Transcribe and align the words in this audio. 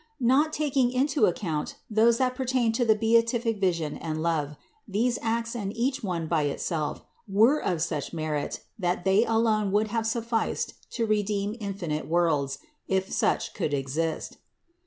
Not 0.19 0.51
taking 0.51 0.91
into 0.91 1.27
account 1.27 1.75
those 1.87 2.17
that 2.17 2.33
pertain 2.33 2.71
to 2.71 2.83
the 2.83 2.95
beatific 2.95 3.59
vision 3.61 3.97
and 3.97 4.23
love, 4.23 4.55
these 4.87 5.19
acts 5.21 5.55
and 5.55 5.77
each 5.77 6.03
one 6.03 6.25
by 6.25 6.41
itself, 6.45 7.05
were 7.27 7.61
of 7.63 7.83
such 7.83 8.11
merit 8.11 8.61
that 8.79 9.03
they 9.05 9.25
alone 9.25 9.71
would 9.71 9.89
have 9.89 10.07
sufficed 10.07 10.89
to 10.93 11.05
redeem 11.05 11.55
infinite 11.59 12.07
worlds, 12.07 12.57
if 12.87 13.11
such 13.11 13.53
could 13.53 13.75
exist. 13.75 14.37